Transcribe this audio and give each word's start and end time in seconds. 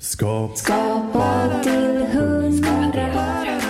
Skapa, 0.00 0.56
skapa 0.56 1.62
till 1.62 2.06
hundra. 2.12 3.60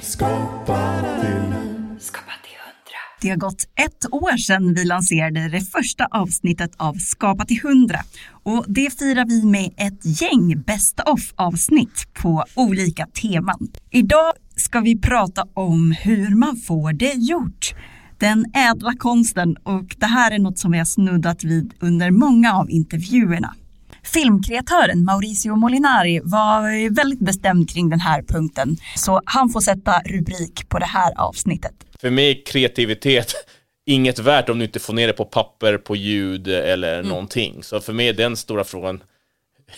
Skapa 0.00 1.04
till 1.20 1.54
Skapa 2.00 2.32
till 2.42 2.56
hundra. 2.58 3.00
Det 3.20 3.28
har 3.28 3.36
gått 3.36 3.68
ett 3.74 4.12
år 4.12 4.36
sedan 4.36 4.74
vi 4.74 4.84
lanserade 4.84 5.48
det 5.48 5.60
första 5.60 6.06
avsnittet 6.10 6.70
av 6.76 6.94
Skapa 6.94 7.44
till 7.44 7.60
hundra 7.62 7.98
och 8.42 8.64
det 8.68 8.98
firar 8.98 9.24
vi 9.24 9.44
med 9.44 9.70
ett 9.76 10.22
gäng 10.22 10.62
best 10.66 11.00
of 11.06 11.32
avsnitt 11.36 12.06
på 12.22 12.44
olika 12.54 13.06
teman. 13.06 13.68
Idag 13.90 14.32
ska 14.56 14.80
vi 14.80 14.98
prata 15.00 15.46
om 15.54 15.94
hur 16.00 16.36
man 16.36 16.56
får 16.56 16.92
det 16.92 17.14
gjort 17.14 17.74
den 18.18 18.44
ädla 18.54 18.92
konsten 18.98 19.56
och 19.56 19.96
det 19.98 20.06
här 20.06 20.30
är 20.30 20.38
något 20.38 20.58
som 20.58 20.72
vi 20.72 20.78
har 20.78 20.84
snuddat 20.84 21.44
vid 21.44 21.74
under 21.80 22.10
många 22.10 22.52
av 22.52 22.70
intervjuerna. 22.70 23.54
Filmkreatören 24.02 25.04
Mauricio 25.04 25.56
Molinari 25.56 26.20
var 26.22 26.94
väldigt 26.94 27.20
bestämd 27.20 27.70
kring 27.70 27.90
den 27.90 28.00
här 28.00 28.22
punkten, 28.22 28.76
så 28.96 29.22
han 29.24 29.48
får 29.48 29.60
sätta 29.60 30.02
rubrik 30.04 30.68
på 30.68 30.78
det 30.78 30.86
här 30.86 31.12
avsnittet. 31.16 31.74
För 32.00 32.10
mig 32.10 32.30
är 32.30 32.46
kreativitet 32.46 33.34
inget 33.86 34.18
värt 34.18 34.48
om 34.48 34.58
du 34.58 34.64
inte 34.64 34.78
får 34.78 34.92
ner 34.92 35.06
det 35.06 35.12
på 35.12 35.24
papper, 35.24 35.78
på 35.78 35.96
ljud 35.96 36.48
eller 36.48 36.98
mm. 36.98 37.08
någonting. 37.08 37.62
Så 37.62 37.80
för 37.80 37.92
mig 37.92 38.08
är 38.08 38.12
den 38.12 38.36
stora 38.36 38.64
frågan 38.64 39.02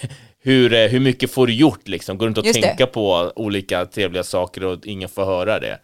hur, 0.40 0.72
eh, 0.72 0.88
hur 0.88 1.00
mycket 1.00 1.30
får 1.30 1.46
du 1.46 1.54
gjort 1.54 1.88
liksom? 1.88 2.18
Går 2.18 2.26
du 2.26 2.28
inte 2.28 2.40
att 2.40 2.62
tänka 2.62 2.86
det. 2.86 2.92
på 2.92 3.32
olika 3.36 3.86
trevliga 3.86 4.22
saker 4.22 4.64
och 4.64 4.86
ingen 4.86 5.08
får 5.08 5.24
höra 5.24 5.60
det? 5.60 5.78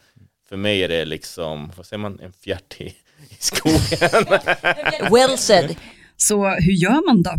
För 0.48 0.56
mig 0.56 0.82
är 0.82 0.88
det 0.88 1.04
liksom, 1.04 1.72
vad 1.76 1.86
säger 1.86 1.98
man, 2.00 2.20
en 2.20 2.32
fjärt 2.32 2.80
i, 2.80 2.84
i 2.84 3.36
skogen. 3.38 3.78
well 5.10 5.38
said. 5.38 5.76
Så 6.16 6.48
hur 6.48 6.72
gör 6.72 7.06
man 7.06 7.22
då? 7.22 7.32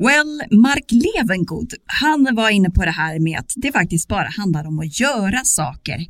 Well, 0.00 0.42
Mark 0.50 0.84
Levengood, 0.88 1.74
han 1.86 2.34
var 2.34 2.50
inne 2.50 2.70
på 2.70 2.84
det 2.84 2.90
här 2.90 3.18
med 3.18 3.38
att 3.38 3.52
det 3.56 3.72
faktiskt 3.72 4.08
bara 4.08 4.28
handlar 4.28 4.66
om 4.66 4.78
att 4.78 5.00
göra 5.00 5.44
saker. 5.44 6.06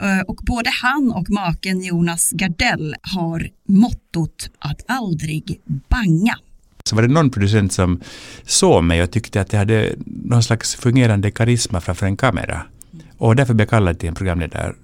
Eh, 0.00 0.20
och 0.28 0.40
både 0.46 0.70
han 0.82 1.12
och 1.12 1.30
maken 1.30 1.82
Jonas 1.82 2.30
Gardell 2.30 2.94
har 3.02 3.48
mottot 3.68 4.50
att 4.58 4.84
aldrig 4.88 5.60
banga. 5.88 6.38
Så 6.84 6.96
var 6.96 7.02
det 7.02 7.08
någon 7.08 7.30
producent 7.30 7.72
som 7.72 8.00
såg 8.44 8.84
mig 8.84 9.02
och 9.02 9.10
tyckte 9.10 9.40
att 9.40 9.52
jag 9.52 9.60
hade 9.60 9.94
någon 10.06 10.42
slags 10.42 10.74
fungerande 10.74 11.30
karisma 11.30 11.80
framför 11.80 12.06
en 12.06 12.16
kamera. 12.16 12.62
Och 13.18 13.36
därför 13.36 13.54
blev 13.54 13.64
jag 13.64 13.70
kallad 13.70 13.98
till 13.98 14.08
en 14.08 14.14
programledar, 14.14 14.74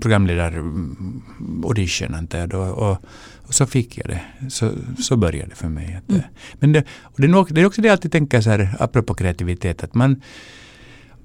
programledar-audition 0.00 2.08
mm, 2.08 2.18
antar 2.18 2.38
jag 2.38 2.48
då. 2.48 2.60
Och, 2.60 2.98
och, 3.48 3.54
så 3.54 3.66
fick 3.66 3.98
jag 3.98 4.06
det. 4.06 4.20
Så, 4.48 4.70
så 4.98 5.16
började 5.16 5.50
det 5.50 5.56
för 5.56 5.68
mig. 5.68 6.00
Mm. 6.08 6.22
Men 6.54 6.72
det, 6.72 6.84
och 7.02 7.20
det, 7.20 7.26
är 7.26 7.52
det 7.52 7.66
också 7.66 7.82
det 7.82 7.88
jag 7.88 7.92
alltid 7.92 8.12
tänker 8.12 8.40
så 8.40 8.50
här, 8.50 8.76
apropå 8.78 9.14
kreativitet, 9.14 9.84
att 9.84 9.94
man 9.94 10.22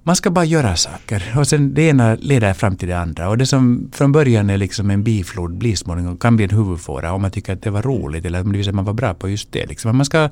man 0.06 0.16
ska 0.16 0.32
bara 0.32 0.46
göra 0.46 0.76
saker 0.76 1.34
och 1.38 1.48
sen 1.48 1.74
det 1.74 1.82
ena 1.82 2.16
leder 2.16 2.54
fram 2.54 2.78
till 2.78 2.88
det 2.88 3.00
andra. 3.00 3.30
Och 3.30 3.38
det 3.38 3.46
som 3.46 3.90
från 3.94 4.12
början 4.12 4.50
är 4.50 4.58
liksom 4.58 4.90
en 4.90 5.04
biflod 5.04 5.58
blir 5.58 5.76
småningom 5.76 6.18
kan 6.18 6.36
bli 6.36 6.46
en 6.46 6.52
huvudfåra 6.52 7.14
om 7.14 7.22
man 7.22 7.32
tycker 7.32 7.54
att 7.54 7.62
det 7.62 7.70
var 7.70 7.82
roligt 7.82 8.26
eller 8.26 8.70
om 8.70 8.76
man 8.76 8.86
var 8.86 8.94
bra 8.94 9.14
på 9.14 9.30
just 9.30 9.52
det. 9.52 9.66
Liksom. 9.66 9.98
Man 9.98 10.06
ska 10.06 10.30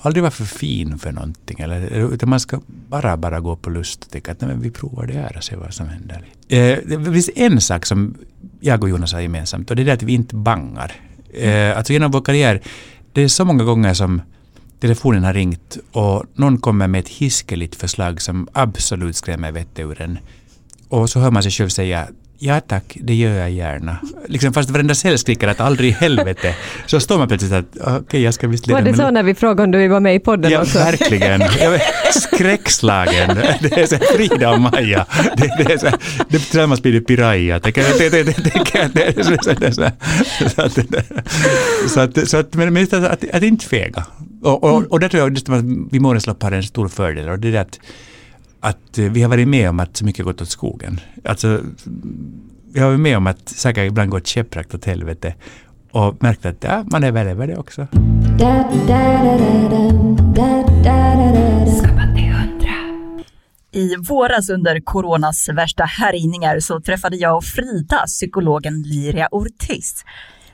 aldrig 0.00 0.22
vara 0.22 0.30
för 0.30 0.44
fin 0.44 0.98
för 0.98 1.12
någonting. 1.12 1.60
Eller, 1.60 2.12
utan 2.12 2.28
man 2.28 2.40
ska 2.40 2.60
bara, 2.66 3.16
bara 3.16 3.40
gå 3.40 3.56
på 3.56 3.70
lust 3.70 4.04
och 4.04 4.10
tänka 4.10 4.32
att 4.32 4.40
nej, 4.40 4.56
vi 4.60 4.70
provar 4.70 5.06
det 5.06 5.14
här 5.14 5.36
och 5.36 5.44
ser 5.44 5.56
vad 5.56 5.74
som 5.74 5.88
händer. 5.88 6.24
Eh, 6.48 6.78
det 6.86 7.12
finns 7.12 7.30
en 7.34 7.60
sak 7.60 7.86
som 7.86 8.14
jag 8.60 8.82
och 8.82 8.90
Jonas 8.90 9.12
har 9.12 9.20
gemensamt 9.20 9.70
och 9.70 9.76
det 9.76 9.82
är 9.82 9.86
det 9.86 9.92
att 9.92 10.02
vi 10.02 10.12
inte 10.12 10.36
bangar. 10.36 10.92
Eh, 11.34 11.76
alltså 11.76 11.92
genom 11.92 12.10
vår 12.10 12.20
karriär, 12.20 12.62
det 13.12 13.22
är 13.22 13.28
så 13.28 13.44
många 13.44 13.64
gånger 13.64 13.94
som 13.94 14.22
telefonen 14.80 15.24
har 15.24 15.32
ringt 15.32 15.78
och 15.92 16.24
någon 16.34 16.58
kommer 16.58 16.88
med 16.88 16.98
ett 16.98 17.08
hiskeligt 17.08 17.74
förslag 17.74 18.22
som 18.22 18.48
absolut 18.52 19.16
skrämmer 19.16 19.52
vettet 19.52 19.78
ur 19.78 20.00
en. 20.00 20.18
Och 20.88 21.10
så 21.10 21.20
hör 21.20 21.30
man 21.30 21.42
sig 21.42 21.52
själv 21.52 21.68
säga 21.68 22.08
Ja 22.38 22.60
tack, 22.60 22.96
det 23.00 23.14
gör 23.14 23.34
jag 23.34 23.50
gärna. 23.50 23.96
Liksom 24.28 24.52
fast 24.52 24.70
varenda 24.70 24.94
cell 24.94 25.18
skriker 25.18 25.48
att 25.48 25.60
aldrig 25.60 25.90
i 25.90 25.92
helvete. 25.92 26.54
Så 26.86 27.00
står 27.00 27.18
man 27.18 27.28
plötsligt 27.28 27.52
att 27.52 27.64
okej, 27.80 27.96
okay, 27.96 28.20
jag 28.20 28.34
ska 28.34 28.48
visst 28.48 28.66
leda 28.66 28.80
Var 28.80 28.90
det 28.90 28.96
så 28.96 29.10
när 29.10 29.22
vi 29.22 29.34
frågade 29.34 29.62
om 29.62 29.70
du 29.70 29.78
vill 29.78 29.90
vara 29.90 30.00
med 30.00 30.14
i 30.14 30.18
podden 30.18 30.50
ja, 30.50 30.62
också? 30.62 30.78
Ja, 30.78 30.84
verkligen. 30.84 31.42
skräckslagen. 32.12 33.36
Det 33.60 33.72
är 33.72 33.86
så 33.86 33.96
Frida 33.96 34.50
och 34.50 34.60
Maja. 34.60 35.06
Det, 35.36 35.64
det 35.64 35.72
är 35.72 35.78
så 35.78 35.86
det 36.28 36.38
tillsammans 36.38 36.82
blir 36.82 36.92
det 36.92 37.00
Piraya. 37.00 37.60
Så 41.88 42.00
att, 42.00 42.28
så 42.28 42.36
att, 42.36 42.54
men 42.54 42.76
att, 42.76 42.92
att, 42.92 43.30
att 43.30 43.42
inte 43.42 43.66
fega. 43.66 44.06
Och, 44.42 44.64
och, 44.64 44.82
och 44.82 45.00
där 45.00 45.08
tror 45.08 45.22
jag 45.22 45.38
att 45.38 45.64
vi 45.90 46.00
Måneslopp 46.00 46.42
har 46.42 46.52
en 46.52 46.62
stor 46.62 46.88
fördel 46.88 47.28
och 47.28 47.38
det 47.38 47.56
är 47.56 47.60
att 47.60 47.80
att 48.64 48.98
eh, 48.98 49.04
vi 49.04 49.22
har 49.22 49.28
varit 49.28 49.48
med 49.48 49.70
om 49.70 49.80
att 49.80 49.96
så 49.96 50.04
mycket 50.04 50.24
gått 50.24 50.42
åt 50.42 50.48
skogen. 50.48 51.00
Alltså, 51.24 51.60
vi 52.72 52.80
har 52.80 52.88
varit 52.88 53.00
med 53.00 53.16
om 53.16 53.26
att 53.26 53.48
saker 53.48 53.84
ibland 53.84 54.10
gått 54.10 54.26
käpprätt 54.26 54.74
åt 54.74 54.84
helvete 54.84 55.34
och 55.90 56.22
märkt 56.22 56.46
att 56.46 56.64
ja, 56.64 56.84
man 56.90 57.04
är 57.04 57.12
väl 57.12 57.26
över 57.26 57.46
det 57.46 57.56
också. 57.56 57.86
I 63.72 63.96
våras 64.08 64.50
under 64.50 64.80
coronas 64.80 65.48
värsta 65.48 65.84
härjningar 65.84 66.60
så 66.60 66.80
träffade 66.80 67.16
jag 67.16 67.36
och 67.36 67.44
Frida 67.44 68.04
psykologen 68.06 68.82
Liria 68.82 69.28
Ortiz. 69.30 70.04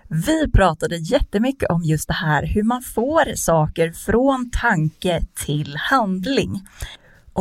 Vi 0.09 0.51
pratade 0.51 0.97
jättemycket 0.97 1.71
om 1.71 1.83
just 1.83 2.09
det 2.09 2.15
här 2.15 2.47
hur 2.47 2.63
man 2.63 2.83
får 2.83 3.35
saker 3.35 3.93
från 3.93 4.51
tanke 4.51 5.21
till 5.45 5.77
handling. 5.77 6.61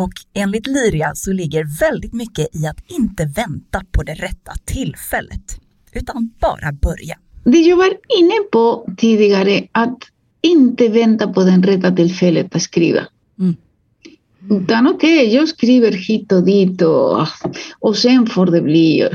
Och 0.04 0.14
enligt 0.34 0.68
Liria 0.68 1.16
så 1.16 1.32
ligger 1.32 1.80
väldigt 1.80 2.14
mycket 2.14 2.56
i 2.56 2.68
att 2.68 2.84
inte 2.88 3.26
vänta 3.26 3.82
på 3.92 4.04
det 4.04 4.14
rätta 4.14 4.52
tillfället, 4.66 5.60
utan 5.94 6.32
bara 6.40 6.72
börja. 6.72 7.18
Det 7.44 7.58
jag 7.58 7.78
var 7.78 7.94
inne 8.20 8.34
på 8.52 8.94
tidigare, 8.98 9.68
att 9.72 9.98
inte 10.42 10.88
vänta 10.88 11.34
på 11.34 11.44
det 11.44 11.52
rätta 11.52 11.96
tillfället 11.96 12.56
att 12.56 12.62
skriva. 12.62 13.00
Mm. 13.40 13.56
Utan 14.50 14.88
okej, 14.88 15.26
okay, 15.28 15.36
jag 15.36 15.50
skriver 15.50 15.92
hit 15.92 16.32
och 16.32 16.44
dit 16.44 16.82
och, 16.82 17.28
och 17.80 17.98
sen 17.98 18.28
får 18.28 18.46
det 18.46 18.62
bli 18.62 19.10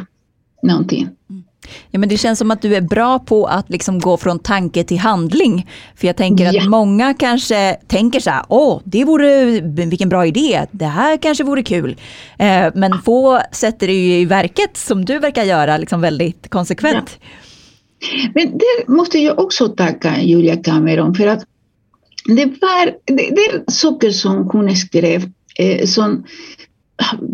någonting. 0.62 1.08
Mm. 1.30 1.43
Ja, 1.90 1.98
men 1.98 2.08
det 2.08 2.16
känns 2.16 2.38
som 2.38 2.50
att 2.50 2.62
du 2.62 2.74
är 2.74 2.80
bra 2.80 3.18
på 3.18 3.46
att 3.46 3.70
liksom 3.70 3.98
gå 3.98 4.16
från 4.16 4.38
tanke 4.38 4.84
till 4.84 4.98
handling. 4.98 5.70
För 5.96 6.06
jag 6.06 6.16
tänker 6.16 6.52
ja. 6.52 6.62
att 6.62 6.68
många 6.68 7.14
kanske 7.14 7.76
tänker 7.86 8.20
så 8.20 8.30
här, 8.30 8.44
åh, 8.48 8.80
det 8.84 9.04
vore, 9.04 9.60
vilken 9.86 10.08
bra 10.08 10.26
idé, 10.26 10.66
det 10.70 10.84
här 10.84 11.16
kanske 11.16 11.44
vore 11.44 11.62
kul. 11.62 11.96
Eh, 12.38 12.66
men 12.74 12.92
få 13.04 13.40
sätter 13.52 13.86
det 13.86 13.92
ju 13.92 14.18
i 14.18 14.24
verket 14.24 14.76
som 14.76 15.04
du 15.04 15.18
verkar 15.18 15.44
göra, 15.44 15.78
liksom 15.78 16.00
väldigt 16.00 16.48
konsekvent. 16.48 17.18
Ja. 17.20 17.26
Men 18.34 18.58
det 18.58 18.92
måste 18.92 19.18
jag 19.18 19.38
också 19.38 19.68
tacka 19.68 20.20
Julia 20.20 20.56
Cameron 20.56 21.14
för 21.14 21.26
att 21.26 21.44
det 22.24 22.44
var 22.44 22.86
det, 23.04 23.30
det 23.34 23.40
är 23.40 23.70
saker 23.70 24.10
som 24.10 24.50
hon 24.52 24.76
skrev 24.76 25.30
eh, 25.58 25.86
som 25.86 26.24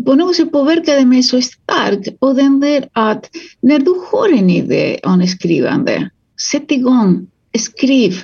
på 0.05 0.15
något 0.15 0.35
sätt 0.35 0.51
påverkade 0.51 1.05
mig 1.05 1.23
så 1.23 1.41
starkt. 1.41 2.07
Och 2.19 2.35
den 2.35 2.59
där 2.59 2.89
att 2.93 3.29
när 3.61 3.79
du 3.79 3.93
har 4.11 4.37
en 4.37 4.49
idé 4.49 4.99
om 5.03 5.27
skrivande, 5.27 6.09
sätt 6.51 6.71
igång, 6.71 7.27
skriv. 7.59 8.23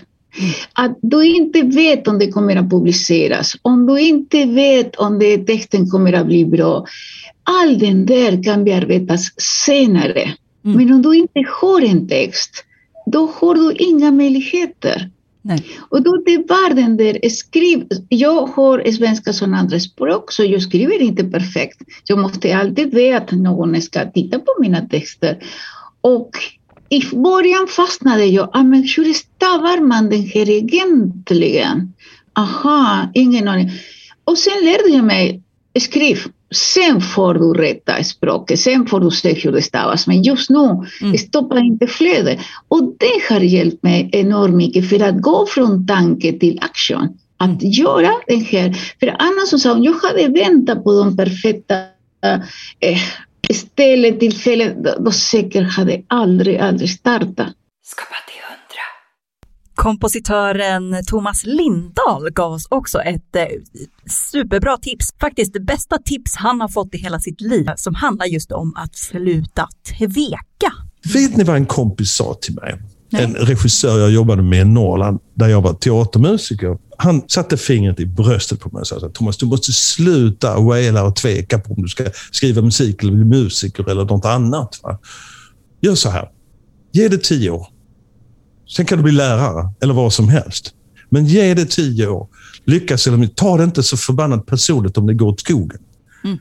Att 0.74 0.98
du 1.02 1.26
inte 1.26 1.62
vet 1.62 2.08
om 2.08 2.20
det 2.20 2.32
kommer 2.32 2.56
att 2.56 2.70
publiceras, 2.70 3.56
om 3.62 3.86
du 3.86 4.00
inte 4.00 4.46
vet 4.46 4.96
om 4.96 5.20
det, 5.20 5.38
texten 5.38 5.90
kommer 5.90 6.14
att 6.14 6.28
bli 6.28 6.46
bra. 6.46 6.86
Allt 7.44 7.80
det 7.80 7.94
där 7.94 8.44
kan 8.44 8.64
bearbetas 8.64 9.42
senare. 9.66 10.34
Mm. 10.66 10.78
Men 10.78 10.94
om 10.94 11.02
du 11.02 11.16
inte 11.18 11.44
har 11.62 11.82
en 11.82 12.08
text, 12.08 12.64
då 13.06 13.32
har 13.36 13.56
du 13.56 13.74
inga 13.74 14.12
möjligheter. 14.12 15.10
Nej. 15.48 15.64
Och 15.90 16.04
då 16.04 16.18
det 16.26 16.38
var 16.38 16.74
den 16.74 16.98
där 16.98 17.30
skriv... 17.30 17.88
Jag 18.10 18.46
har 18.46 18.92
svenska 18.92 19.34
som 19.34 19.54
andra 19.54 19.80
språk 19.80 20.32
så 20.32 20.44
jag 20.44 20.62
skriver 20.62 21.02
inte 21.02 21.24
perfekt. 21.24 21.82
Jag 22.08 22.20
måste 22.20 22.58
alltid 22.58 22.94
veta 22.94 23.18
att 23.18 23.32
någon 23.32 23.82
ska 23.82 24.12
titta 24.12 24.40
på 24.40 24.56
mina 24.60 24.82
texter. 24.82 25.44
Och 26.02 26.32
i 26.90 27.16
början 27.16 27.68
fastnade 27.68 28.26
jag. 28.26 28.50
Ah, 28.54 28.64
men 28.64 28.88
hur 28.98 29.14
stavar 29.14 29.82
man 29.82 30.10
den 30.10 30.22
här 30.22 30.50
egentligen? 30.50 31.94
Aha, 32.34 33.12
ingen 33.14 33.48
aning. 33.48 33.72
Och 34.24 34.38
sen 34.38 34.66
lärde 34.66 34.90
jag 34.90 35.06
mig 35.06 35.42
skriv. 35.80 36.18
Sen 36.52 37.02
får 37.02 37.34
du 37.34 37.54
rätta 37.54 38.04
språket, 38.04 38.60
sen 38.60 38.86
får 38.88 39.00
du 39.00 39.12
se 39.12 39.34
hur 39.34 39.52
det 39.52 39.62
stavas. 39.62 40.08
Men 40.08 40.22
just 40.24 40.50
nu, 40.50 40.86
mm. 41.02 41.18
stoppa 41.18 41.60
inte 41.60 41.88
flödet. 41.88 42.40
Och 42.68 42.84
det 42.84 43.34
har 43.34 43.40
hjälpt 43.40 43.84
mig 43.84 44.10
enormt 44.12 44.56
mycket 44.56 44.90
för 44.90 45.00
att 45.00 45.22
gå 45.22 45.46
från 45.46 45.88
tanke 45.88 46.40
till 46.40 46.60
action. 46.62 47.18
Att 47.38 47.62
mm. 47.62 47.72
göra 47.72 48.12
det 48.28 48.36
här. 48.36 48.74
För 49.00 49.16
annars 49.20 49.50
så 49.50 49.60
sa 49.60 49.74
hon, 49.74 49.84
jag 49.84 49.94
hade 49.94 50.28
väntat 50.28 50.84
på 50.84 50.94
de 50.94 51.18
perfekta 51.18 51.76
eh, 52.80 53.00
ställen, 53.54 54.20
tillfällen, 54.20 54.88
då 55.00 55.12
säkert 55.12 55.72
hade 55.72 56.02
aldrig, 56.08 56.58
aldrig 56.58 56.90
startat. 56.90 57.54
Kompositören 59.78 61.06
Thomas 61.08 61.46
Lindahl 61.46 62.30
gav 62.34 62.52
oss 62.52 62.68
också 62.70 63.00
ett 63.00 63.36
eh, 63.36 63.46
superbra 64.32 64.78
tips, 64.78 65.14
faktiskt 65.20 65.54
det 65.54 65.60
bästa 65.60 65.98
tips 66.06 66.36
han 66.36 66.62
har 66.62 66.68
fått 66.68 66.96
i 66.96 66.98
hela 66.98 67.20
sitt 67.20 67.42
liv, 67.42 67.66
som 67.76 67.96
handlar 67.96 68.26
just 68.26 68.52
om 68.52 68.74
att 68.76 68.96
sluta 68.96 69.68
tveka. 69.88 70.74
Vet 71.14 71.38
ni 71.38 71.44
vad 71.44 71.56
en 71.56 71.66
kompis 71.66 72.12
sa 72.12 72.34
till 72.34 72.56
mig? 72.56 72.82
Nej. 73.10 73.24
En 73.24 73.36
regissör 73.36 74.00
jag 74.00 74.12
jobbade 74.12 74.42
med 74.42 74.62
i 74.62 74.66
Norrland, 74.66 75.20
där 75.34 75.48
jag 75.48 75.62
var 75.62 75.74
teatermusiker. 75.74 76.78
Han 76.98 77.22
satte 77.28 77.58
fingret 77.58 78.00
i 78.00 78.06
bröstet 78.06 78.60
på 78.60 78.70
mig 78.70 78.80
och 78.80 78.88
sa 78.88 79.00
Thomas, 79.00 79.38
du 79.38 79.46
måste 79.46 79.74
sluta 79.74 80.60
waila 80.60 81.04
och 81.04 81.16
tveka 81.16 81.60
på 81.60 81.74
om 81.74 81.82
du 81.82 81.88
ska 81.88 82.06
skriva 82.32 82.62
musik 82.62 83.04
eller 83.04 83.14
bli 83.14 83.26
musiker 83.26 83.90
eller 83.90 84.06
något 84.06 84.26
annat. 84.26 84.80
Va? 84.84 85.00
Gör 85.82 85.96
så 85.96 86.10
här. 86.10 86.30
Ge 86.92 87.08
det 87.08 87.24
tio 87.24 87.50
år. 87.50 87.77
Sen 88.68 88.86
kan 88.86 88.98
du 88.98 89.04
bli 89.04 89.14
lärare 89.14 89.70
eller 89.82 89.94
vad 89.94 90.14
som 90.14 90.30
helst. 90.30 90.74
Men 91.10 91.26
ge 91.26 91.54
det 91.54 91.66
tio 91.66 92.08
år. 92.08 92.28
Lyckas 92.66 93.08
eller 93.08 93.28
ta 93.28 93.58
det 93.58 93.64
inte 93.64 93.84
så 93.84 93.98
förbannat 93.98 94.46
personligt 94.46 94.98
om 94.98 95.08
det 95.08 95.14
går 95.14 95.28
åt 95.28 95.40
skogen. 95.40 95.80
Mm. 96.24 96.38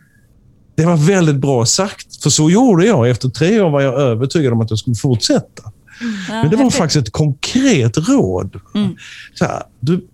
Det 0.77 0.85
var 0.85 0.97
väldigt 0.97 1.37
bra 1.37 1.67
sagt, 1.67 2.23
för 2.23 2.31
så 2.31 2.51
gjorde 2.51 2.87
jag. 2.87 3.11
Efter 3.11 3.29
tre 3.29 3.61
år 3.61 3.71
var 3.71 3.81
jag 3.81 3.95
övertygad 3.95 4.53
om 4.53 4.61
att 4.61 4.71
jag 4.71 4.79
skulle 4.79 4.97
fortsätta. 4.97 5.63
Mm. 6.01 6.41
Men 6.41 6.51
det 6.51 6.57
var 6.57 6.71
faktiskt 6.71 7.07
ett 7.07 7.13
konkret 7.13 8.09
råd. 8.09 8.61
Mm. 8.75 8.97
Så 9.35 9.45
här, 9.45 9.63
du 9.81 10.07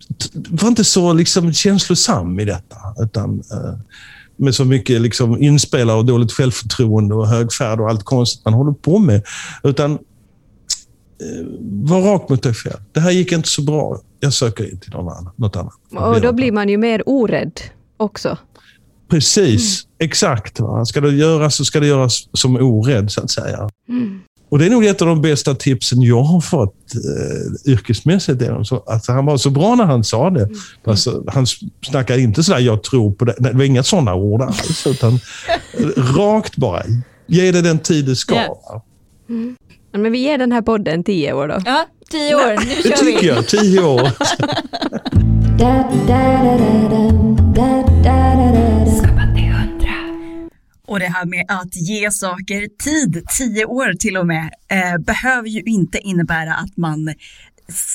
var 0.50 0.68
inte 0.68 0.84
så 0.84 1.12
liksom 1.12 1.52
känslosam 1.52 2.40
i 2.40 2.44
detta. 2.44 2.76
Utan, 2.98 3.34
uh, 3.34 3.78
med 4.36 4.54
så 4.54 4.64
mycket 4.64 5.00
liksom 5.00 5.42
inspelare 5.42 5.96
och 5.96 6.04
dåligt 6.04 6.32
självförtroende 6.32 7.14
och 7.14 7.28
högfärd 7.28 7.80
och 7.80 7.88
allt 7.88 8.04
konstigt 8.04 8.44
man 8.44 8.54
håller 8.54 8.72
på 8.72 8.98
med. 8.98 9.22
Utan 9.62 9.90
Eh, 9.92 9.98
var 11.70 12.00
rak 12.00 12.28
mot 12.28 12.42
dig 12.42 12.54
själv. 12.54 12.80
Det 12.92 13.00
här 13.00 13.10
gick 13.10 13.32
inte 13.32 13.48
så 13.48 13.62
bra. 13.62 14.00
Jag 14.20 14.32
söker 14.32 14.70
in 14.70 14.80
till 14.80 14.92
någon 14.92 15.08
annan, 15.08 15.32
något 15.36 15.56
annat. 15.56 15.74
Och 15.90 16.20
då 16.20 16.32
blir 16.32 16.52
man 16.52 16.69
ju 16.69 16.76
mer 16.76 17.02
orädd 17.06 17.60
också. 17.96 18.38
Precis, 19.10 19.84
mm. 19.84 20.06
exakt. 20.10 20.60
Va? 20.60 20.84
Ska 20.84 21.00
det 21.00 21.10
göras 21.10 21.54
så 21.54 21.64
ska 21.64 21.80
det 21.80 21.86
göras 21.86 22.28
som 22.32 22.56
orädd, 22.56 23.12
så 23.12 23.20
att 23.20 23.30
säga. 23.30 23.69
Mm. 23.88 24.20
Och 24.52 24.58
Det 24.58 24.66
är 24.66 24.70
nog 24.70 24.84
ett 24.84 25.02
av 25.02 25.08
de 25.08 25.22
bästa 25.22 25.54
tipsen 25.54 26.02
jag 26.02 26.22
har 26.22 26.40
fått 26.40 26.94
eh, 26.94 27.72
yrkesmässigt. 27.72 28.42
Alltså, 28.42 28.82
han 29.12 29.26
var 29.26 29.36
så 29.36 29.50
bra 29.50 29.74
när 29.74 29.84
han 29.84 30.04
sa 30.04 30.30
det. 30.30 30.42
Mm. 30.42 30.58
Alltså, 30.84 31.24
han 31.26 31.46
snackade 31.86 32.20
inte 32.22 32.42
sådär, 32.42 32.58
jag 32.58 32.82
tror 32.82 33.12
på 33.12 33.24
det. 33.24 33.34
Det 33.38 33.52
var 33.52 33.64
inga 33.64 33.82
sådana 33.82 34.14
ord 34.14 34.42
alls. 34.42 34.86
Utan 34.86 35.19
rakt 36.16 36.56
bara. 36.56 36.82
Ge 37.26 37.52
det 37.52 37.62
den 37.62 37.78
tid 37.78 38.06
det 38.06 38.16
ska. 38.16 38.34
Yeah. 38.34 38.52
Mm. 39.28 39.56
Men 39.92 40.12
vi 40.12 40.18
ger 40.18 40.38
den 40.38 40.52
här 40.52 40.62
podden 40.62 41.04
tio 41.04 41.32
år 41.32 41.48
då. 41.48 41.58
Ja, 41.64 41.86
tio 42.10 42.34
år. 42.34 42.56
Nu 42.66 42.82
kör 42.82 42.82
vi. 42.82 42.88
Det 42.90 42.96
tycker 42.96 43.26
jag. 43.26 43.48
Tio 43.48 43.82
år. 43.82 44.08
Och 50.86 51.00
det 51.00 51.06
här 51.06 51.24
med 51.26 51.44
att 51.48 51.76
ge 51.76 52.10
saker 52.10 52.68
tid, 52.84 53.24
tio 53.38 53.64
år 53.64 53.94
till 53.94 54.16
och 54.16 54.26
med, 54.26 54.50
eh, 54.70 54.98
behöver 54.98 55.48
ju 55.48 55.60
inte 55.60 55.98
innebära 55.98 56.54
att 56.54 56.76
man 56.76 57.14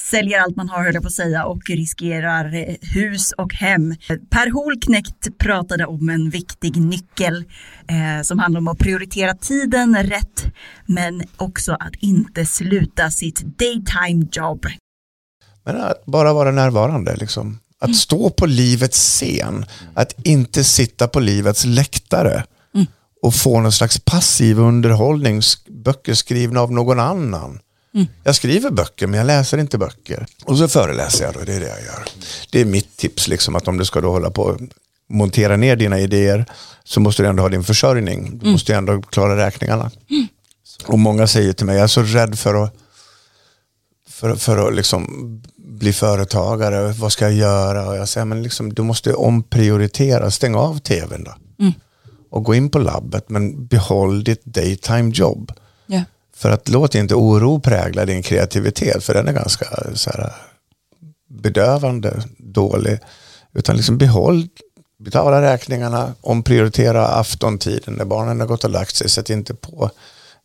säljer 0.10 0.40
allt 0.40 0.56
man 0.56 0.70
har, 0.70 0.84
höll 0.84 0.94
jag 0.94 1.04
på 1.04 1.08
att 1.08 1.14
säga, 1.14 1.46
och 1.46 1.70
riskerar 1.70 2.56
eh, 2.56 2.76
hus 2.82 3.32
och 3.32 3.54
hem. 3.54 3.96
Per 4.30 4.52
Holknekt 4.52 5.38
pratade 5.38 5.86
om 5.86 6.10
en 6.10 6.30
viktig 6.30 6.78
nyckel 6.78 7.46
eh, 7.88 8.24
som 8.24 8.40
handlar 8.40 8.60
om 8.60 8.68
att 8.68 8.78
prioritera 8.78 9.34
tiden 9.34 10.04
rätt, 10.04 10.46
men 10.86 11.24
också 11.38 11.72
att 11.72 11.96
inte 12.00 12.46
sluta 12.46 13.12
sitt 13.12 13.42
daytime 13.60 14.28
job. 14.32 14.66
Men 15.66 15.82
att 15.82 16.06
bara 16.06 16.34
vara 16.34 16.52
närvarande, 16.52 17.16
liksom. 17.16 17.60
Att 17.80 17.96
stå 17.96 18.30
på 18.30 18.46
livets 18.46 19.00
scen, 19.00 19.66
att 19.94 20.28
inte 20.28 20.64
sitta 20.64 21.08
på 21.08 21.20
livets 21.20 21.66
läktare 21.66 22.44
mm. 22.76 22.88
och 23.22 23.36
få 23.36 23.62
någon 23.62 23.72
slags 23.72 24.00
passiv 24.00 24.60
underhållning, 24.60 25.42
böcker 25.70 26.14
skrivna 26.14 26.60
av 26.60 26.72
någon 26.72 27.00
annan. 27.00 27.60
Mm. 27.98 28.08
Jag 28.24 28.36
skriver 28.36 28.72
böcker 28.72 29.08
men 29.08 29.18
jag 29.18 29.28
läser 29.28 29.58
inte 29.58 29.78
böcker. 29.78 30.26
Och 30.46 30.58
så 30.58 30.68
föreläser 30.68 31.26
jag 31.26 31.34
då, 31.34 31.40
det 31.40 31.54
är 31.54 31.60
det 31.60 31.68
jag 31.68 31.82
gör. 31.82 32.04
Det 32.52 32.62
är 32.62 32.66
mitt 32.66 32.98
tips, 32.98 33.28
liksom, 33.28 33.56
att 33.56 33.68
om 33.68 33.78
du 33.78 33.86
ska 33.86 34.02
då 34.02 34.12
hålla 34.12 34.32
på 34.32 34.42
och 34.42 34.60
montera 35.10 35.58
ner 35.58 35.76
dina 35.76 36.00
idéer 36.00 36.46
så 36.84 37.00
måste 37.00 37.24
du 37.24 37.30
ändå 37.30 37.44
ha 37.44 37.50
din 37.50 37.64
försörjning. 37.64 38.30
Du 38.32 38.42
mm. 38.42 38.52
måste 38.52 38.76
ändå 38.76 39.02
klara 39.02 39.46
räkningarna. 39.46 39.92
Mm. 40.10 40.28
Och 40.86 41.00
många 41.00 41.28
säger 41.28 41.54
till 41.54 41.66
mig, 41.66 41.76
jag 41.76 41.84
är 41.84 41.88
så 41.88 42.02
rädd 42.02 42.40
för 42.40 42.64
att, 42.64 42.74
för, 44.10 44.36
för 44.36 44.68
att 44.68 44.76
liksom 44.76 45.42
bli 45.58 45.94
företagare, 45.94 46.92
vad 46.92 47.12
ska 47.12 47.26
jag 47.26 47.34
göra? 47.34 47.88
Och 47.88 47.96
jag 47.96 48.10
säger, 48.10 48.26
men 48.26 48.44
liksom, 48.44 48.74
du 48.74 48.82
måste 48.82 49.14
omprioritera, 49.14 50.32
stäng 50.32 50.56
av 50.56 50.80
tvn 50.80 51.24
då. 51.24 51.36
Mm. 51.60 51.74
Och 52.30 52.44
gå 52.44 52.56
in 52.56 52.70
på 52.70 52.80
labbet, 52.80 53.30
men 53.30 53.68
behåll 53.68 54.24
ditt 54.24 54.46
daytime 54.46 55.12
jobb. 55.14 55.52
Yeah. 55.88 56.04
För 56.38 56.52
att 56.52 56.70
låt 56.70 56.96
inte 56.96 57.16
oro 57.16 57.60
prägla 57.60 58.06
din 58.06 58.24
kreativitet, 58.24 59.04
för 59.04 59.14
den 59.14 59.28
är 59.28 59.34
ganska 59.34 59.66
så 59.94 60.10
här, 60.10 60.34
bedövande 61.30 62.24
dålig. 62.38 63.00
Utan 63.54 63.78
liksom 63.78 63.98
behåll, 63.98 64.48
betala 65.00 65.42
räkningarna, 65.42 66.14
omprioritera 66.22 67.08
aftontiden 67.08 67.94
när 67.94 68.06
barnen 68.06 68.40
har 68.40 68.48
gått 68.48 68.64
och 68.64 68.70
lagt 68.70 68.96
sig. 68.96 69.10
Sätt 69.10 69.30
inte 69.30 69.54
på 69.54 69.92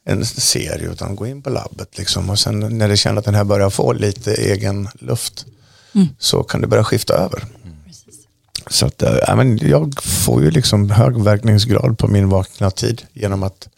en 0.04 0.26
serie 0.26 0.88
utan 0.88 1.16
gå 1.16 1.26
in 1.26 1.42
på 1.42 1.50
labbet. 1.50 1.98
Liksom. 1.98 2.30
Och 2.30 2.38
sen 2.38 2.78
när 2.78 2.88
du 2.88 2.96
känner 2.96 3.18
att 3.18 3.24
den 3.24 3.34
här 3.34 3.44
börjar 3.44 3.70
få 3.70 3.92
lite 3.92 4.34
egen 4.34 4.88
luft 4.94 5.46
mm. 5.94 6.08
så 6.18 6.42
kan 6.42 6.60
du 6.60 6.66
börja 6.66 6.84
skifta 6.84 7.14
över. 7.14 7.44
Mm. 7.64 7.76
Så 8.70 8.86
att, 8.86 9.02
äh, 9.02 9.36
men 9.36 9.58
jag 9.58 10.02
får 10.02 10.42
ju 10.42 10.50
liksom 10.50 10.90
hög 10.90 11.22
verkningsgrad 11.22 11.98
på 11.98 12.08
min 12.08 12.28
vakna 12.28 12.70
tid 12.70 13.02
genom 13.12 13.42
att 13.42 13.68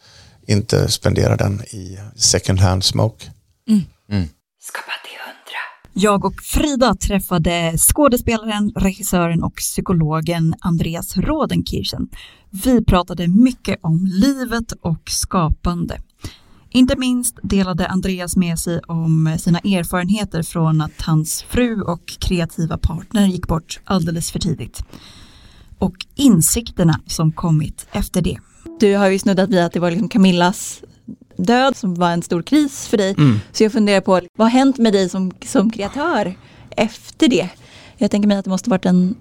inte 0.47 0.89
spendera 0.91 1.37
den 1.37 1.61
i 1.61 1.99
second 2.17 2.61
hand 2.61 2.85
smoke. 2.85 3.27
Mm. 3.69 3.83
Mm. 4.11 4.29
Skapa 4.61 4.93
till 5.05 5.19
hundra. 5.27 5.61
Jag 5.93 6.25
och 6.25 6.43
Frida 6.43 6.95
träffade 6.95 7.75
skådespelaren, 7.79 8.73
regissören 8.77 9.43
och 9.43 9.55
psykologen 9.55 10.55
Andreas 10.61 11.17
Rodenkirchen. 11.17 12.09
Vi 12.51 12.85
pratade 12.85 13.29
mycket 13.29 13.79
om 13.83 14.07
livet 14.07 14.73
och 14.81 15.11
skapande. 15.11 16.01
Inte 16.71 16.97
minst 16.97 17.39
delade 17.43 17.87
Andreas 17.87 18.37
med 18.37 18.59
sig 18.59 18.81
om 18.81 19.37
sina 19.41 19.59
erfarenheter 19.59 20.43
från 20.43 20.81
att 20.81 21.03
hans 21.03 21.43
fru 21.43 21.83
och 21.83 22.07
kreativa 22.21 22.79
partner 22.79 23.27
gick 23.27 23.49
bort 23.49 23.81
alldeles 23.85 24.33
för 24.33 24.39
tidigt. 24.39 24.85
Och 25.79 25.95
insikterna 26.15 27.01
som 27.07 27.33
kommit 27.33 27.87
efter 27.93 28.23
det. 28.23 28.39
Du 28.81 28.97
har 28.97 29.09
ju 29.09 29.19
snuddat 29.19 29.51
vid 29.51 29.61
att 29.61 29.73
det 29.73 29.81
var 29.81 29.91
liksom 29.91 30.09
Camillas 30.09 30.83
död 31.37 31.77
som 31.77 31.95
var 31.95 32.11
en 32.11 32.23
stor 32.23 32.43
kris 32.43 32.89
för 32.89 32.97
dig. 32.97 33.15
Mm. 33.19 33.41
Så 33.53 33.63
jag 33.63 33.73
funderar 33.73 34.01
på, 34.01 34.21
vad 34.37 34.51
har 34.51 34.59
hänt 34.59 34.79
med 34.79 34.93
dig 34.93 35.09
som, 35.09 35.33
som 35.45 35.71
kreatör 35.71 36.35
efter 36.71 37.29
det? 37.29 37.49
Jag 37.97 38.11
tänker 38.11 38.29
mig 38.29 38.37
att 38.37 38.45
det 38.45 38.51
måste 38.51 38.71
varit 38.71 38.87
en 38.87 39.15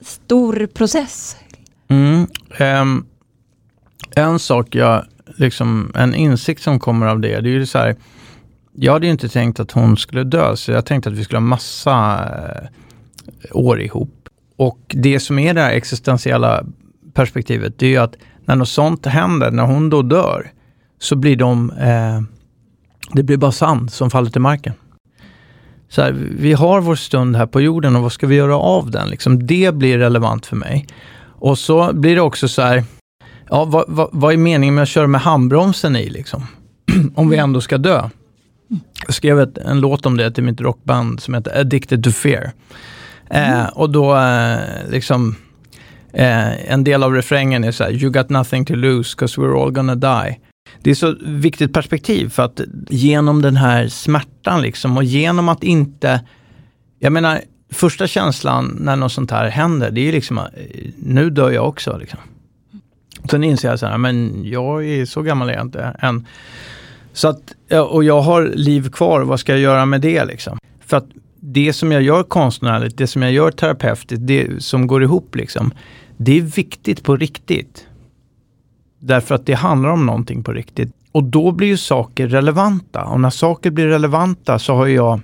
stor 0.00 0.66
process. 0.66 1.36
Mm, 1.88 2.26
um, 2.60 3.06
en 4.16 4.38
sak 4.38 4.74
jag, 4.74 5.04
liksom, 5.36 5.92
en 5.94 6.14
insikt 6.14 6.62
som 6.62 6.80
kommer 6.80 7.06
av 7.06 7.20
det, 7.20 7.40
det 7.40 7.48
är 7.48 7.52
ju 7.52 7.66
så 7.66 7.78
här, 7.78 7.96
jag 8.72 8.92
hade 8.92 9.06
ju 9.06 9.12
inte 9.12 9.28
tänkt 9.28 9.60
att 9.60 9.70
hon 9.70 9.96
skulle 9.96 10.24
dö, 10.24 10.56
så 10.56 10.72
jag 10.72 10.86
tänkte 10.86 11.10
att 11.10 11.16
vi 11.16 11.24
skulle 11.24 11.38
ha 11.38 11.46
massa 11.46 12.24
uh, 12.24 12.68
år 13.50 13.80
ihop. 13.80 14.28
Och 14.56 14.80
det 14.88 15.20
som 15.20 15.38
är 15.38 15.54
det 15.54 15.60
här 15.60 15.72
existentiella 15.72 16.64
perspektivet, 17.12 17.78
det 17.78 17.86
är 17.86 17.90
ju 17.90 17.96
att 17.96 18.16
när 18.50 18.56
något 18.56 18.68
sånt 18.68 19.06
händer, 19.06 19.50
när 19.50 19.62
hon 19.62 19.90
då 19.90 20.02
dör, 20.02 20.50
så 20.98 21.16
blir 21.16 21.36
de, 21.36 21.70
eh, 21.70 22.20
det 23.12 23.22
blir 23.22 23.36
bara 23.36 23.52
sand 23.52 23.92
som 23.92 24.10
faller 24.10 24.30
till 24.30 24.40
marken. 24.40 24.72
Så 25.88 26.02
här, 26.02 26.12
vi 26.38 26.52
har 26.52 26.80
vår 26.80 26.94
stund 26.94 27.36
här 27.36 27.46
på 27.46 27.60
jorden 27.60 27.96
och 27.96 28.02
vad 28.02 28.12
ska 28.12 28.26
vi 28.26 28.34
göra 28.34 28.56
av 28.56 28.90
den? 28.90 29.08
Liksom, 29.08 29.46
det 29.46 29.74
blir 29.74 29.98
relevant 29.98 30.46
för 30.46 30.56
mig. 30.56 30.86
Och 31.22 31.58
så 31.58 31.92
blir 31.92 32.14
det 32.14 32.20
också 32.20 32.48
så 32.48 32.62
här, 32.62 32.84
ja, 33.50 33.64
vad, 33.64 33.84
vad, 33.88 34.08
vad 34.12 34.32
är 34.32 34.36
meningen 34.36 34.74
med 34.74 34.82
att 34.82 34.88
köra 34.88 35.06
med 35.06 35.20
handbromsen 35.20 35.96
i 35.96 36.10
liksom? 36.10 36.46
om 37.14 37.28
vi 37.28 37.36
ändå 37.36 37.60
ska 37.60 37.78
dö. 37.78 38.08
Jag 39.06 39.14
skrev 39.14 39.40
ett, 39.40 39.58
en 39.58 39.80
låt 39.80 40.06
om 40.06 40.16
det 40.16 40.30
till 40.30 40.44
mitt 40.44 40.60
rockband 40.60 41.20
som 41.20 41.34
heter 41.34 41.60
Addicted 41.60 42.04
to 42.04 42.10
Fear. 42.10 42.52
Eh, 43.30 43.64
och 43.64 43.90
då 43.90 44.16
eh, 44.16 44.58
liksom 44.88 45.36
Eh, 46.12 46.72
en 46.72 46.84
del 46.84 47.02
av 47.02 47.14
refrängen 47.14 47.64
är 47.64 47.72
så 47.72 47.84
här, 47.84 47.90
you 47.90 48.10
got 48.10 48.28
nothing 48.28 48.64
to 48.64 48.74
lose 48.74 49.16
cause 49.16 49.40
we're 49.40 49.62
all 49.62 49.70
gonna 49.70 49.94
die. 49.94 50.38
Det 50.82 50.90
är 50.90 50.94
så 50.94 51.16
viktigt 51.22 51.72
perspektiv 51.72 52.28
för 52.28 52.42
att 52.42 52.60
genom 52.88 53.42
den 53.42 53.56
här 53.56 53.88
smärtan 53.88 54.62
liksom 54.62 54.96
och 54.96 55.04
genom 55.04 55.48
att 55.48 55.62
inte, 55.62 56.20
jag 56.98 57.12
menar 57.12 57.40
första 57.72 58.06
känslan 58.06 58.76
när 58.80 58.96
något 58.96 59.12
sånt 59.12 59.30
här 59.30 59.48
händer, 59.48 59.90
det 59.90 60.00
är 60.00 60.04
ju 60.04 60.12
liksom, 60.12 60.38
eh, 60.38 60.44
nu 60.96 61.30
dör 61.30 61.50
jag 61.50 61.68
också. 61.68 61.98
Liksom. 61.98 62.18
Sen 63.30 63.44
inser 63.44 63.68
jag 63.68 63.78
så 63.78 63.86
här, 63.86 63.98
men 63.98 64.44
jag 64.44 64.86
är 64.86 65.04
så 65.04 65.22
gammal 65.22 65.48
är 65.48 65.52
jag 65.52 65.62
inte 65.62 65.96
än. 65.98 66.26
Så 67.12 67.28
att, 67.28 67.54
och 67.90 68.04
jag 68.04 68.20
har 68.20 68.46
liv 68.54 68.90
kvar, 68.90 69.20
vad 69.20 69.40
ska 69.40 69.52
jag 69.52 69.60
göra 69.60 69.86
med 69.86 70.00
det 70.00 70.24
liksom? 70.24 70.58
För 70.86 70.96
att 70.96 71.06
det 71.40 71.72
som 71.72 71.92
jag 71.92 72.02
gör 72.02 72.22
konstnärligt, 72.22 72.96
det 72.96 73.06
som 73.06 73.22
jag 73.22 73.32
gör 73.32 73.50
terapeutiskt, 73.50 74.26
det 74.26 74.62
som 74.62 74.86
går 74.86 75.02
ihop 75.02 75.34
liksom, 75.34 75.72
det 76.16 76.38
är 76.38 76.42
viktigt 76.42 77.02
på 77.02 77.16
riktigt. 77.16 77.86
Därför 78.98 79.34
att 79.34 79.46
det 79.46 79.54
handlar 79.54 79.90
om 79.90 80.06
någonting 80.06 80.42
på 80.42 80.52
riktigt. 80.52 80.92
Och 81.12 81.24
då 81.24 81.52
blir 81.52 81.68
ju 81.68 81.76
saker 81.76 82.28
relevanta. 82.28 83.04
Och 83.04 83.20
när 83.20 83.30
saker 83.30 83.70
blir 83.70 83.86
relevanta 83.86 84.58
så 84.58 84.74
har 84.74 84.86
jag 84.86 85.20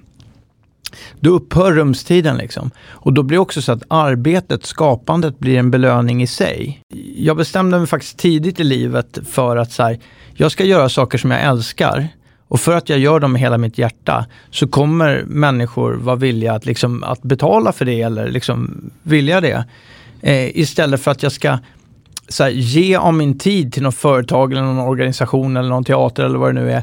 då 1.21 1.31
upphör 1.31 1.73
rumstiden 1.73 2.37
liksom. 2.37 2.71
Och 2.79 3.13
då 3.13 3.23
blir 3.23 3.37
det 3.37 3.41
också 3.41 3.63
så 3.63 3.73
att 3.73 3.83
arbetet, 3.89 4.67
skapandet 4.67 5.39
blir 5.39 5.59
en 5.59 5.71
belöning 5.71 6.23
i 6.23 6.27
sig. 6.27 6.81
Jag 7.17 7.37
bestämde 7.37 7.79
mig 7.79 7.87
faktiskt 7.87 8.19
tidigt 8.19 8.61
i 8.61 8.65
livet 8.65 9.19
för 9.29 9.57
att 9.57 9.73
så 9.73 9.83
här, 9.83 9.99
jag 10.35 10.53
ska 10.53 10.65
göra 10.65 10.89
saker 10.89 11.19
som 11.19 11.31
jag 11.31 11.43
älskar. 11.43 12.09
Och 12.49 12.61
för 12.61 12.77
att 12.77 12.89
jag 12.89 12.99
gör 12.99 13.21
dem 13.21 13.33
med 13.33 13.41
hela 13.41 13.59
mitt 13.59 13.79
hjärta 13.79 14.27
så 14.51 14.69
kommer 14.69 15.25
människor 15.27 15.93
vara 15.93 16.17
villiga 16.17 16.53
att, 16.53 16.67
liksom, 16.67 17.05
att 17.05 17.23
betala 17.23 17.73
för 17.73 17.85
det 17.85 18.03
eller 18.03 18.29
liksom 18.29 18.91
vilja 19.03 19.41
det. 19.41 19.65
Eh, 20.21 20.59
istället 20.59 21.03
för 21.03 21.11
att 21.11 21.23
jag 21.23 21.33
ska 21.33 21.59
här, 22.39 22.49
ge 22.49 22.97
av 22.97 23.15
min 23.15 23.39
tid 23.39 23.73
till 23.73 23.83
något 23.83 23.95
företag 23.95 24.53
eller 24.53 24.63
någon 24.63 24.79
organisation 24.79 25.57
eller 25.57 25.69
någon 25.69 25.85
teater 25.85 26.25
eller 26.25 26.39
vad 26.39 26.55
det 26.55 26.61
nu 26.61 26.73
är. 26.73 26.83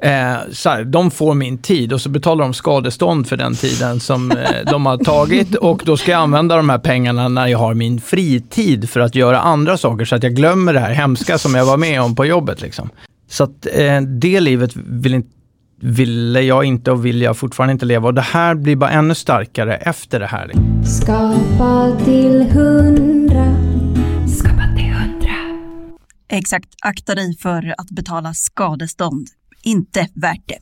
Eh, 0.00 0.38
så 0.52 0.68
här, 0.68 0.84
de 0.84 1.10
får 1.10 1.34
min 1.34 1.58
tid 1.58 1.92
och 1.92 2.00
så 2.00 2.08
betalar 2.08 2.44
de 2.44 2.54
skadestånd 2.54 3.28
för 3.28 3.36
den 3.36 3.54
tiden 3.54 4.00
som 4.00 4.30
eh, 4.30 4.36
de 4.70 4.86
har 4.86 4.96
tagit 4.96 5.54
och 5.60 5.82
då 5.84 5.96
ska 5.96 6.10
jag 6.10 6.20
använda 6.20 6.56
de 6.56 6.70
här 6.70 6.78
pengarna 6.78 7.28
när 7.28 7.46
jag 7.46 7.58
har 7.58 7.74
min 7.74 8.00
fritid 8.00 8.90
för 8.90 9.00
att 9.00 9.14
göra 9.14 9.40
andra 9.40 9.76
saker 9.76 10.04
så 10.04 10.16
att 10.16 10.22
jag 10.22 10.34
glömmer 10.34 10.72
det 10.72 10.80
här 10.80 10.92
hemska 10.92 11.38
som 11.38 11.54
jag 11.54 11.66
var 11.66 11.76
med 11.76 12.02
om 12.02 12.14
på 12.14 12.24
jobbet. 12.24 12.60
Liksom. 12.60 12.90
Så 13.28 13.44
att 13.44 13.66
eh, 13.72 14.00
det 14.00 14.40
livet 14.40 14.76
vill 14.76 15.14
inte 15.14 15.36
ville 15.80 16.40
jag 16.40 16.64
inte 16.64 16.90
och 16.90 17.06
vill 17.06 17.22
jag 17.22 17.36
fortfarande 17.36 17.72
inte 17.72 17.86
leva. 17.86 18.08
Och 18.08 18.14
det 18.14 18.20
här 18.20 18.54
blir 18.54 18.76
bara 18.76 18.90
ännu 18.90 19.14
starkare 19.14 19.76
efter 19.76 20.20
det 20.20 20.26
här. 20.26 20.52
Skapa 20.84 21.96
till 22.04 22.42
hundra. 22.42 23.56
Skapa 24.38 24.74
till 24.76 24.92
hundra. 24.92 25.34
Exakt, 26.28 26.68
akta 26.82 27.14
dig 27.14 27.36
för 27.36 27.74
att 27.78 27.90
betala 27.90 28.34
skadestånd. 28.34 29.28
Inte 29.62 30.08
värt 30.14 30.42
det. 30.46 30.58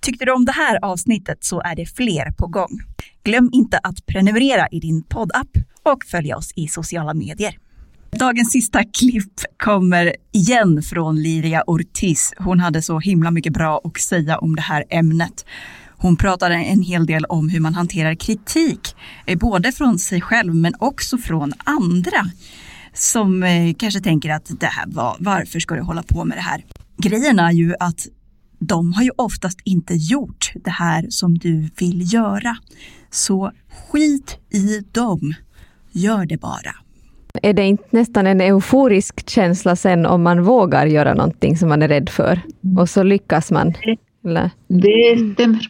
Tyckte 0.00 0.24
du 0.24 0.32
om 0.32 0.44
det 0.44 0.52
här 0.52 0.78
avsnittet 0.82 1.44
så 1.44 1.60
är 1.60 1.76
det 1.76 1.86
fler 1.86 2.32
på 2.38 2.46
gång. 2.46 2.80
Glöm 3.24 3.50
inte 3.52 3.78
att 3.82 4.06
prenumerera 4.06 4.68
i 4.70 4.80
din 4.80 5.02
poddapp 5.02 5.50
och 5.82 6.04
följa 6.10 6.36
oss 6.36 6.52
i 6.56 6.68
sociala 6.68 7.14
medier. 7.14 7.56
Dagens 8.18 8.50
sista 8.50 8.84
klipp 8.84 9.40
kommer 9.58 10.16
igen 10.32 10.82
från 10.82 11.22
Liria 11.22 11.64
Ortiz. 11.66 12.32
Hon 12.38 12.60
hade 12.60 12.82
så 12.82 12.98
himla 12.98 13.30
mycket 13.30 13.52
bra 13.52 13.80
att 13.84 14.00
säga 14.00 14.38
om 14.38 14.56
det 14.56 14.62
här 14.62 14.84
ämnet. 14.90 15.46
Hon 15.88 16.16
pratade 16.16 16.54
en 16.54 16.82
hel 16.82 17.06
del 17.06 17.24
om 17.24 17.48
hur 17.48 17.60
man 17.60 17.74
hanterar 17.74 18.14
kritik, 18.14 18.96
eh, 19.26 19.38
både 19.38 19.72
från 19.72 19.98
sig 19.98 20.20
själv 20.20 20.54
men 20.54 20.74
också 20.78 21.18
från 21.18 21.52
andra 21.64 22.30
som 22.94 23.42
eh, 23.42 23.74
kanske 23.74 24.00
tänker 24.00 24.30
att 24.30 24.60
det 24.60 24.66
här 24.66 24.86
var, 24.86 25.16
varför 25.18 25.60
ska 25.60 25.74
du 25.74 25.82
hålla 25.82 26.02
på 26.02 26.24
med 26.24 26.38
det 26.38 26.42
här? 26.42 26.64
Grejen 26.96 27.38
är 27.38 27.52
ju 27.52 27.74
att 27.80 28.06
de 28.58 28.92
har 28.92 29.02
ju 29.02 29.10
oftast 29.16 29.60
inte 29.64 29.94
gjort 29.94 30.52
det 30.64 30.70
här 30.70 31.06
som 31.10 31.38
du 31.38 31.70
vill 31.78 32.12
göra. 32.12 32.56
Så 33.10 33.52
skit 33.90 34.38
i 34.50 34.80
dem. 34.92 35.34
Gör 35.92 36.26
det 36.26 36.40
bara. 36.40 36.74
Är 37.42 37.52
det 37.52 37.64
inte 37.64 37.84
nästan 37.90 38.26
en 38.26 38.40
euforisk 38.40 39.30
känsla 39.30 39.76
sen 39.76 40.06
om 40.06 40.22
man 40.22 40.44
vågar 40.44 40.86
göra 40.86 41.14
någonting 41.14 41.56
som 41.56 41.68
man 41.68 41.82
är 41.82 41.88
rädd 41.88 42.08
för? 42.08 42.40
Och 42.78 42.88
så 42.88 43.02
lyckas 43.02 43.50
man? 43.50 43.74
Eller? 44.24 44.50
Det 44.68 45.32
stämmer. 45.34 45.66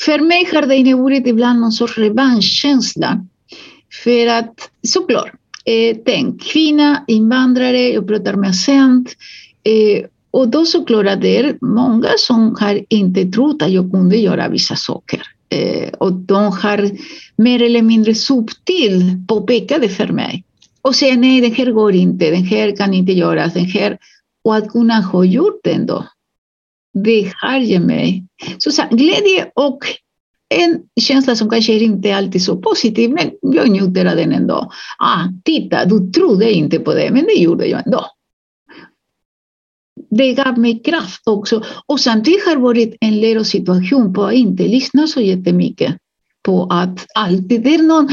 För 0.00 0.18
mig 0.18 0.48
har 0.52 0.66
det 0.66 0.76
inneburit 0.76 1.26
ibland 1.26 1.60
någon 1.60 1.72
sorts 1.72 1.98
revanschkänsla. 1.98 3.26
För 4.04 4.26
att 4.26 4.70
såklart, 4.82 5.32
eh, 5.64 5.96
tänk 6.06 6.42
kvinna, 6.42 7.04
invandrare, 7.08 7.88
jag 7.88 8.08
pratar 8.08 8.34
med 8.34 8.50
accent. 8.50 9.08
Eh, 9.62 10.06
och 10.30 10.48
då 10.48 10.64
såklart 10.64 11.06
att 11.06 11.20
det 11.20 11.38
är 11.38 11.56
många 11.60 12.08
som 12.16 12.56
har 12.60 12.80
inte 12.88 13.24
trott 13.24 13.62
att 13.62 13.70
jag 13.70 13.90
kunde 13.90 14.16
göra 14.16 14.48
vissa 14.48 14.76
saker. 14.76 15.22
Eh, 15.48 15.88
och 15.88 16.12
de 16.12 16.52
har 16.52 16.90
mer 17.36 17.62
eller 17.62 17.82
mindre 17.82 18.14
subtilt 18.14 19.28
påpekat 19.28 19.80
det 19.80 19.88
för 19.88 20.08
mig. 20.08 20.44
Och 20.84 20.94
säga 20.94 21.16
nej, 21.16 21.40
den 21.40 21.52
här 21.52 21.72
går 21.72 21.94
inte, 21.94 22.30
den 22.30 22.44
här 22.44 22.76
kan 22.76 22.94
inte 22.94 23.12
göras, 23.12 23.54
den 23.54 23.64
här. 23.64 23.98
Och 24.44 24.56
att 24.56 24.68
kunna 24.68 24.94
ha 24.94 25.24
gjort 25.24 25.60
då. 25.86 26.06
Det 27.04 27.32
har 27.36 27.58
gett 27.58 27.82
mig 27.82 28.26
så, 28.58 28.70
så, 28.70 28.82
glädje 28.90 29.50
och 29.54 29.78
en 30.54 30.82
känsla 31.00 31.36
som 31.36 31.50
kanske 31.50 31.72
inte 31.72 32.16
alltid 32.16 32.34
är 32.34 32.38
så 32.38 32.56
positiv, 32.56 33.10
men 33.10 33.30
jag 33.42 33.70
njuter 33.70 34.06
av 34.06 34.16
den 34.16 34.32
ändå. 34.32 34.72
Ah, 34.98 35.24
titta, 35.44 35.84
du 35.84 36.12
trodde 36.12 36.52
inte 36.52 36.78
på 36.78 36.94
det, 36.94 37.10
men 37.10 37.24
det 37.24 37.42
gjorde 37.42 37.66
jag 37.66 37.86
ändå 37.86 38.06
det 40.16 40.34
gav 40.34 40.58
mig 40.58 40.82
kraft 40.82 41.22
också. 41.26 41.64
Och 41.86 42.00
samtidigt 42.00 42.44
har 42.44 42.54
det 42.54 42.62
varit 42.62 42.96
en 43.00 43.20
lärosituation 43.20 44.14
på 44.14 44.24
att 44.24 44.34
inte 44.34 44.62
lyssna 44.62 45.06
så 45.06 45.20
jättemycket 45.20 45.96
på 46.44 46.66
att 46.70 47.06
alltid, 47.14 47.62
det 47.62 47.74
är 47.74 47.82
någon, 47.82 48.08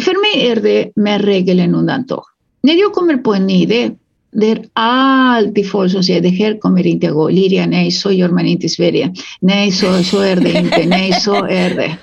för 0.00 0.36
mig 0.36 0.50
är 0.50 0.56
det 0.56 0.92
mer 0.96 1.18
regel 1.18 1.58
än 1.58 1.74
undantag. 1.74 2.22
När 2.62 2.74
jag 2.74 2.92
kommer 2.92 3.16
på 3.16 3.34
en 3.34 3.50
idé, 3.50 3.90
det 4.32 4.50
är 4.50 4.64
alltid 4.72 5.70
folk 5.70 5.92
som 5.92 6.02
säger 6.02 6.20
det 6.20 6.28
här 6.28 6.58
kommer 6.58 6.86
inte 6.86 7.08
att 7.08 7.14
gå. 7.14 7.28
Liria, 7.28 7.66
nej, 7.66 7.90
så 7.90 8.12
gör 8.12 8.28
man 8.28 8.46
inte 8.46 8.66
i 8.66 8.68
Sverige. 8.68 9.14
Nej, 9.40 9.72
så, 9.72 10.04
så 10.04 10.20
är 10.20 10.36
det 10.36 10.58
inte. 10.58 10.86
Nej, 10.86 11.12
så 11.12 11.44
är 11.44 11.74
det. 11.74 11.96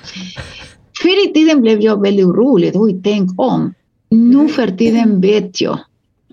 Förr 1.02 1.30
i 1.30 1.34
tiden 1.34 1.62
blev 1.62 1.82
jag 1.82 2.02
väldigt 2.02 2.26
orolig. 2.26 2.72
Oj, 2.76 3.02
tänk 3.04 3.40
om. 3.42 3.74
Nu 4.10 4.48
för 4.48 4.68
tiden 4.68 5.22
vet 5.22 5.62
jag 5.62 5.80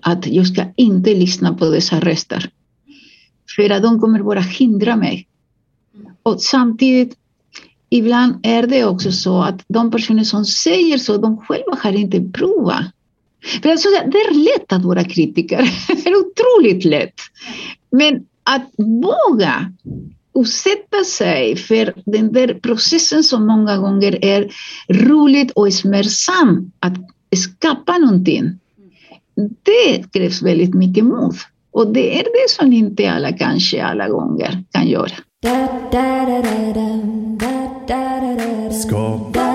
att 0.01 0.27
jag 0.27 0.47
ska 0.47 0.65
inte 0.75 1.13
lyssna 1.13 1.53
på 1.53 1.69
dessa 1.69 1.99
röster. 1.99 2.49
För 3.55 3.69
att 3.69 3.83
de 3.83 3.99
kommer 3.99 4.23
bara 4.23 4.39
hindra 4.39 4.95
mig. 4.95 5.27
Och 6.23 6.41
samtidigt, 6.41 7.15
ibland 7.89 8.39
är 8.43 8.67
det 8.67 8.85
också 8.85 9.11
så 9.11 9.41
att 9.41 9.63
de 9.67 9.91
personer 9.91 10.23
som 10.23 10.45
säger 10.45 10.97
så, 10.97 11.17
de 11.17 11.37
själva 11.37 11.77
har 11.83 11.91
inte 11.91 12.21
provat. 12.21 12.85
För 13.61 13.69
alltså, 13.69 13.89
det 13.89 14.17
är 14.17 14.33
lätt 14.33 14.73
att 14.73 14.85
vara 14.85 15.03
kritiker. 15.03 15.57
Det 15.87 16.09
är 16.09 16.15
otroligt 16.15 16.85
lätt. 16.85 17.13
Men 17.91 18.25
att 18.43 18.71
våga 18.77 19.71
utsätta 20.35 21.03
sig 21.03 21.55
för 21.55 21.93
den 22.05 22.33
där 22.33 22.53
processen 22.53 23.23
som 23.23 23.47
många 23.47 23.77
gånger 23.77 24.25
är 24.25 24.51
roligt 24.89 25.51
och 25.51 25.73
smärtsam 25.73 26.71
att 26.79 26.93
skapa 27.35 27.97
någonting. 27.97 28.59
Det 29.63 30.11
krävs 30.13 30.41
väldigt 30.41 30.73
mycket 30.73 31.05
mod. 31.05 31.35
Och 31.71 31.87
det 31.87 32.19
är 32.19 32.23
det 32.23 32.49
som 32.49 32.73
inte 32.73 33.11
alla 33.11 33.31
kanske 33.31 33.83
alla 33.83 34.09
gånger 34.09 34.63
kan 34.71 34.87
göra. 34.87 35.11
Da, 35.41 35.67
da, 35.91 36.25
da, 37.39 37.66
Skapa 37.87 39.47